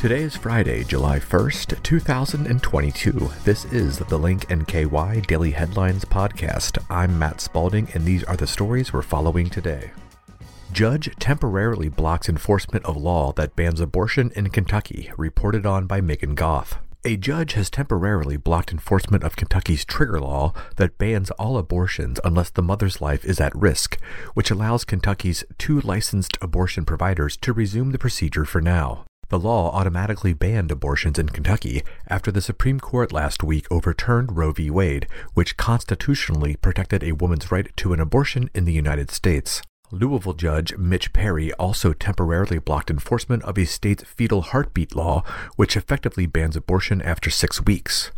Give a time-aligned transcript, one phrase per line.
[0.00, 3.30] Today is Friday, July 1st, 2022.
[3.42, 6.78] This is the Link NKY Daily Headlines Podcast.
[6.88, 9.90] I'm Matt Spalding, and these are the stories we're following today.
[10.70, 16.36] Judge temporarily blocks enforcement of law that bans abortion in Kentucky, reported on by Megan
[16.36, 16.78] Goth.
[17.06, 22.50] A judge has temporarily blocked enforcement of Kentucky's trigger law that bans all abortions unless
[22.50, 23.96] the mother's life is at risk,
[24.34, 29.04] which allows Kentucky's two licensed abortion providers to resume the procedure for now.
[29.28, 34.50] The law automatically banned abortions in Kentucky after the Supreme Court last week overturned Roe
[34.50, 34.68] v.
[34.68, 39.62] Wade, which constitutionally protected a woman's right to an abortion in the United States.
[39.92, 45.22] Louisville Judge Mitch Perry also temporarily blocked enforcement of a state's fetal heartbeat law,
[45.54, 48.10] which effectively bans abortion after six weeks.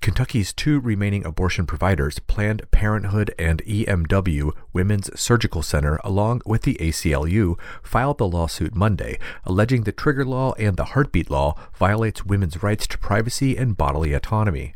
[0.00, 6.76] Kentucky's two remaining abortion providers, Planned Parenthood and EMW Women's Surgical Center, along with the
[6.80, 12.62] ACLU, filed the lawsuit Monday, alleging the trigger law and the heartbeat law violates women's
[12.62, 14.74] rights to privacy and bodily autonomy.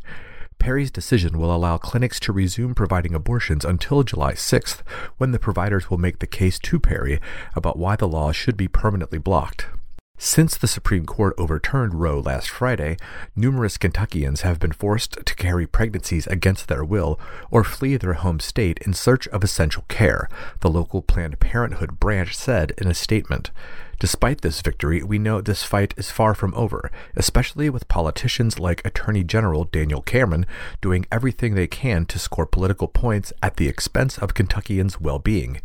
[0.61, 4.83] Perry's decision will allow clinics to resume providing abortions until July 6th,
[5.16, 7.19] when the providers will make the case to Perry
[7.56, 9.66] about why the law should be permanently blocked.
[10.22, 12.98] Since the Supreme Court overturned Roe last Friday,
[13.34, 17.19] numerous Kentuckians have been forced to carry pregnancies against their will
[17.50, 20.28] or flee their home state in search of essential care,
[20.61, 23.50] the local Planned Parenthood branch said in a statement.
[24.01, 28.81] Despite this victory, we know this fight is far from over, especially with politicians like
[28.83, 30.47] Attorney General Daniel Cameron
[30.81, 35.61] doing everything they can to score political points at the expense of Kentuckians' well being.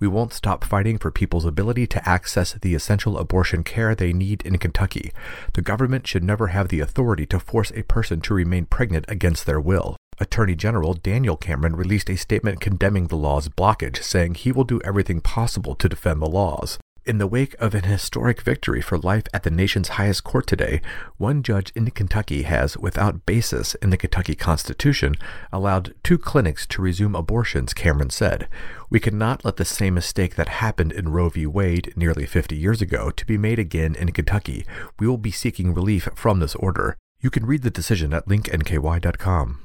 [0.00, 4.40] We won't stop fighting for people's ability to access the essential abortion care they need
[4.46, 5.12] in Kentucky.
[5.52, 9.44] The government should never have the authority to force a person to remain pregnant against
[9.44, 9.98] their will.
[10.18, 14.80] Attorney General Daniel Cameron released a statement condemning the law's blockage, saying he will do
[14.86, 16.78] everything possible to defend the laws.
[17.06, 20.80] In the wake of an historic victory for life at the nation's highest court today,
[21.18, 25.14] one judge in Kentucky has, without basis in the Kentucky Constitution,
[25.52, 28.48] allowed two clinics to resume abortions, Cameron said.
[28.88, 31.44] We cannot let the same mistake that happened in Roe v.
[31.44, 34.64] Wade nearly 50 years ago to be made again in Kentucky.
[34.98, 36.96] We will be seeking relief from this order.
[37.20, 39.58] You can read the decision at linknky.com.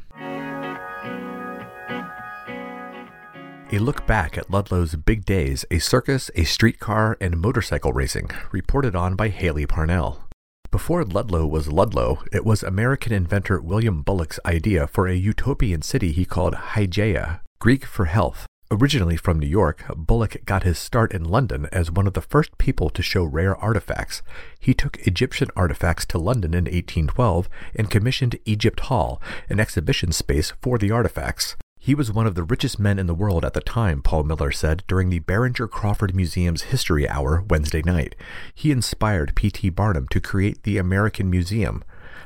[3.72, 8.96] A look back at Ludlow's big days, a circus, a streetcar, and motorcycle racing, reported
[8.96, 10.24] on by Haley Parnell.
[10.72, 16.12] Before Ludlow was Ludlow, it was American inventor William Bullock's idea for a utopian city
[16.12, 18.48] he called Hygeia, Greek for health.
[18.72, 22.58] Originally from New York, Bullock got his start in London as one of the first
[22.58, 24.24] people to show rare artifacts.
[24.60, 30.54] He took Egyptian artifacts to London in 1812 and commissioned Egypt Hall, an exhibition space
[30.60, 31.56] for the artifacts.
[31.90, 34.52] He was one of the richest men in the world at the time, Paul Miller
[34.52, 38.16] said during the Behringer Crawford Museum's History Hour Wednesday night.
[38.54, 39.72] He inspired P.T.
[39.72, 41.84] Barnum to create the American Museum.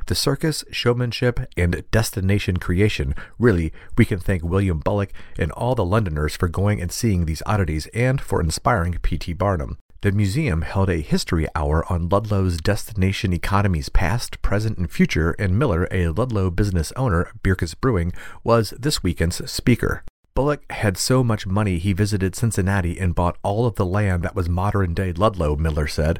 [0.07, 5.85] The circus, showmanship, and destination creation really, we can thank William Bullock and all the
[5.85, 9.31] Londoners for going and seeing these oddities and for inspiring P.T.
[9.31, 9.77] Barnum.
[10.03, 15.57] The museum held a history hour on Ludlow's destination economies past, present, and future, and
[15.57, 18.11] Miller, a Ludlow business owner, Bircus Brewing,
[18.43, 20.03] was this weekend's speaker.
[20.35, 24.35] Bullock had so much money he visited Cincinnati and bought all of the land that
[24.35, 26.19] was modern day Ludlow, Miller said.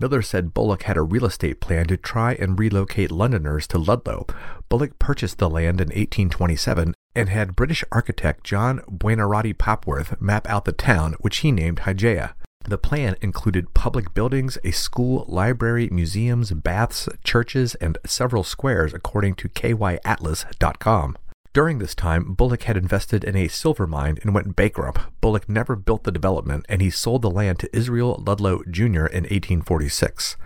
[0.00, 4.26] Miller said Bullock had a real estate plan to try and relocate Londoners to Ludlow.
[4.70, 10.64] Bullock purchased the land in 1827 and had British architect John Buonarotti Papworth map out
[10.64, 12.32] the town, which he named Hygeia.
[12.68, 19.36] The plan included public buildings, a school, library, museums, baths, churches, and several squares, according
[19.36, 21.16] to kyatlas.com.
[21.54, 25.00] During this time, Bullock had invested in a silver mine and went bankrupt.
[25.22, 29.06] Bullock never built the development, and he sold the land to Israel Ludlow Jr.
[29.06, 30.36] in 1846.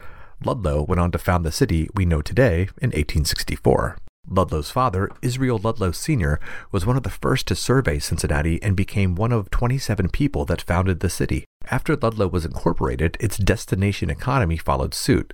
[0.44, 3.98] Ludlow went on to found the city we know today in 1864.
[4.28, 6.38] Ludlow's father, Israel Ludlow Sr.,
[6.70, 10.62] was one of the first to survey Cincinnati and became one of 27 people that
[10.62, 11.46] founded the city.
[11.70, 15.32] After Ludlow was incorporated, its destination economy followed suit.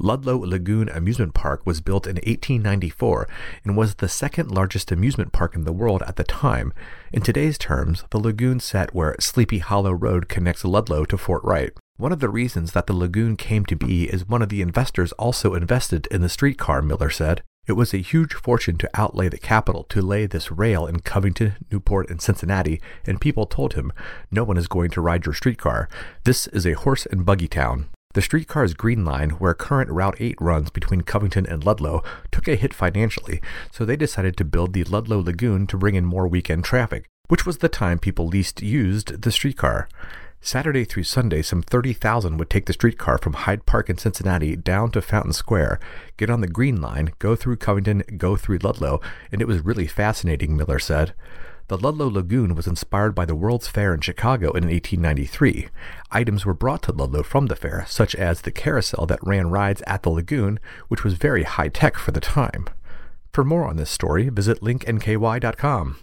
[0.00, 3.28] Ludlow Lagoon Amusement Park was built in 1894
[3.64, 6.72] and was the second largest amusement park in the world at the time.
[7.12, 11.72] In today's terms, the lagoon sat where Sleepy Hollow Road connects Ludlow to Fort Wright.
[11.96, 15.10] One of the reasons that the lagoon came to be is one of the investors
[15.12, 17.42] also invested in the streetcar, Miller said.
[17.68, 21.56] It was a huge fortune to outlay the capital to lay this rail in Covington,
[21.70, 23.92] Newport, and Cincinnati, and people told him,
[24.30, 25.86] No one is going to ride your streetcar.
[26.24, 27.90] This is a horse and buggy town.
[28.14, 32.56] The streetcar's Green Line, where current Route 8 runs between Covington and Ludlow, took a
[32.56, 36.64] hit financially, so they decided to build the Ludlow Lagoon to bring in more weekend
[36.64, 39.90] traffic, which was the time people least used the streetcar.
[40.40, 44.90] Saturday through Sunday, some 30,000 would take the streetcar from Hyde Park in Cincinnati down
[44.92, 45.80] to Fountain Square,
[46.16, 49.00] get on the Green Line, go through Covington, go through Ludlow,
[49.32, 51.12] and it was really fascinating, Miller said.
[51.66, 55.68] The Ludlow Lagoon was inspired by the World's Fair in Chicago in 1893.
[56.10, 59.82] Items were brought to Ludlow from the fair, such as the carousel that ran rides
[59.86, 60.58] at the lagoon,
[60.88, 62.68] which was very high tech for the time.
[63.34, 65.98] For more on this story, visit linknky.com.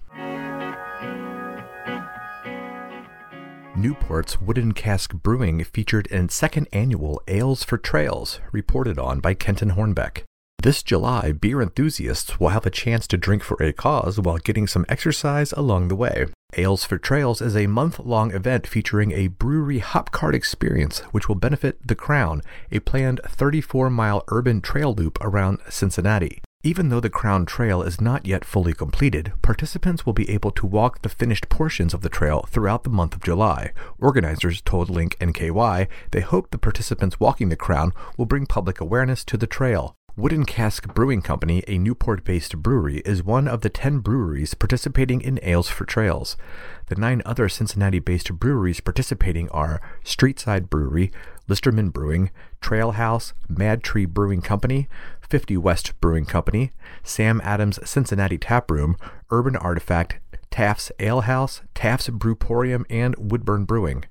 [3.75, 9.71] Newport's Wooden Cask Brewing featured in second annual Ales for Trails, reported on by Kenton
[9.71, 10.23] Hornbeck.
[10.63, 14.65] This July, beer enthusiasts will have a chance to drink for a cause while getting
[14.65, 16.27] some exercise along the way.
[16.57, 21.27] Ales for Trails is a month long event featuring a brewery hop cart experience which
[21.27, 22.41] will benefit The Crown,
[22.71, 26.41] a planned 34 mile urban trail loop around Cincinnati.
[26.65, 30.65] Even though the Crown Trail is not yet fully completed, participants will be able to
[30.65, 33.71] walk the finished portions of the trail throughout the month of July.
[33.99, 39.23] Organizers told Link NKY they hope the participants walking the Crown will bring public awareness
[39.25, 39.94] to the trail.
[40.17, 45.19] Wooden Cask Brewing Company, a Newport based brewery, is one of the 10 breweries participating
[45.19, 46.37] in Ales for Trails.
[46.85, 51.11] The nine other Cincinnati based breweries participating are Streetside Brewery,
[51.49, 52.31] Listerman Brewing,
[52.61, 54.87] Trail House, MadTree Brewing Company,
[55.19, 56.71] 50 West Brewing Company,
[57.03, 58.95] Sam Adams Cincinnati Tap Room,
[59.31, 60.19] Urban Artifact,
[60.49, 64.05] Taft's Ale House, Taft's Brewporium, and Woodburn Brewing.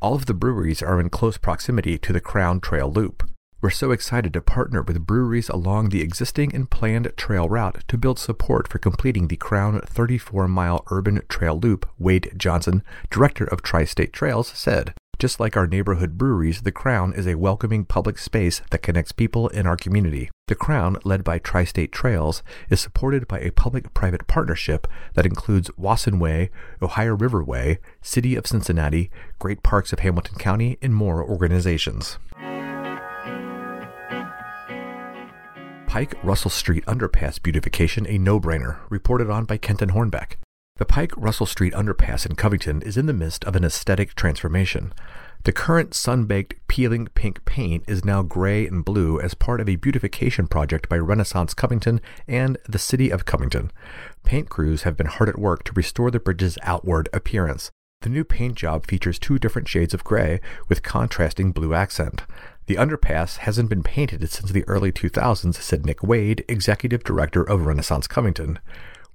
[0.00, 3.22] All of the breweries are in close proximity to the Crown Trail Loop.
[3.62, 7.96] We're so excited to partner with breweries along the existing and planned trail route to
[7.96, 13.62] build support for completing the Crown 34 mile urban trail loop, Wade Johnson, director of
[13.62, 14.92] Tri State Trails, said.
[15.18, 19.48] Just like our neighborhood breweries, The Crown is a welcoming public space that connects people
[19.48, 20.28] in our community.
[20.48, 25.24] The Crown, led by Tri State Trails, is supported by a public private partnership that
[25.24, 26.50] includes Wasson Way,
[26.82, 32.18] Ohio River Way, City of Cincinnati, Great Parks of Hamilton County, and more organizations.
[35.96, 40.36] Pike Russell Street Underpass beautification a no brainer, reported on by Kenton Hornbeck.
[40.76, 44.92] The Pike Russell Street Underpass in Covington is in the midst of an aesthetic transformation.
[45.44, 49.70] The current sun baked, peeling pink paint is now gray and blue as part of
[49.70, 53.72] a beautification project by Renaissance Covington and the City of Covington.
[54.22, 57.70] Paint crews have been hard at work to restore the bridge's outward appearance.
[58.02, 62.22] The new paint job features two different shades of gray with contrasting blue accent.
[62.66, 67.66] The underpass hasn't been painted since the early 2000s, said Nick Wade, executive director of
[67.66, 68.58] Renaissance Covington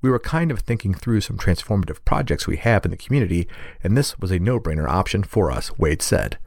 [0.01, 3.47] we were kind of thinking through some transformative projects we have in the community,
[3.83, 6.37] and this was a no brainer option for us, Wade said.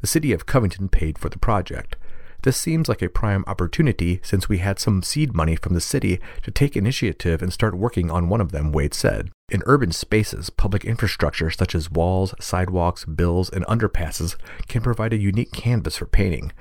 [0.00, 1.96] The city of Covington paid for the project.
[2.44, 6.20] This seems like a prime opportunity since we had some seed money from the city
[6.42, 9.30] to take initiative and start working on one of them, Wade said.
[9.48, 14.36] In urban spaces, public infrastructure such as walls, sidewalks, bills, and underpasses
[14.68, 16.52] can provide a unique canvas for painting.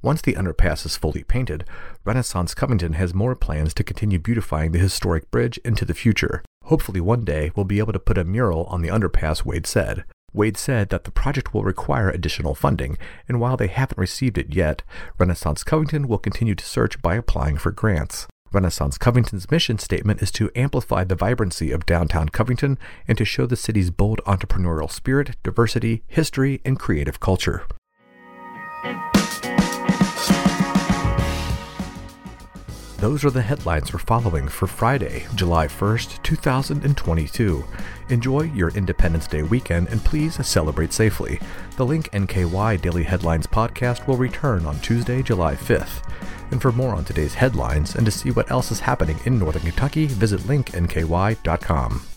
[0.00, 1.64] Once the underpass is fully painted,
[2.04, 6.44] Renaissance Covington has more plans to continue beautifying the historic bridge into the future.
[6.66, 10.04] Hopefully, one day we'll be able to put a mural on the underpass, Wade said.
[10.32, 12.96] Wade said that the project will require additional funding,
[13.28, 14.82] and while they haven't received it yet,
[15.18, 18.26] Renaissance Covington will continue to search by applying for grants.
[18.52, 23.46] Renaissance Covington's mission statement is to amplify the vibrancy of downtown Covington and to show
[23.46, 27.64] the city's bold entrepreneurial spirit, diversity, history, and creative culture.
[33.02, 37.64] Those are the headlines we're following for Friday, July 1st, 2022.
[38.10, 41.40] Enjoy your Independence Day weekend and please celebrate safely.
[41.76, 46.08] The Link NKY Daily Headlines podcast will return on Tuesday, July 5th.
[46.52, 49.62] And for more on today's headlines and to see what else is happening in Northern
[49.62, 52.11] Kentucky, visit linknky.com.